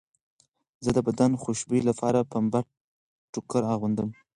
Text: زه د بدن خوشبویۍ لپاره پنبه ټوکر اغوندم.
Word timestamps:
زه 0.83 0.89
د 0.93 0.99
بدن 1.07 1.31
خوشبویۍ 1.41 1.81
لپاره 1.89 2.27
پنبه 2.31 2.59
ټوکر 3.31 3.61
اغوندم. 3.73 4.09